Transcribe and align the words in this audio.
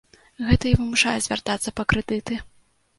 Гэта 0.47 0.65
і 0.69 0.71
вымушае 0.79 1.15
звяртацца 1.27 1.77
па 1.79 1.83
крэдыты. 1.95 2.45